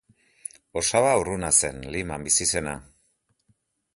[0.79, 2.73] Osaba urruna zen, Liman bizi zena.